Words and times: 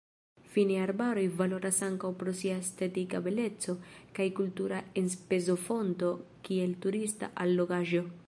Fine 0.53 0.77
arbaroj 0.83 1.25
valoras 1.41 1.81
ankaŭ 1.87 2.09
pro 2.21 2.33
sia 2.39 2.55
estetika 2.63 3.21
beleco 3.27 3.75
kaj 4.19 4.27
kultura 4.41 4.81
enspezofonto 5.03 6.13
kiel 6.49 6.75
turista 6.87 7.31
allogaĵo. 7.47 8.07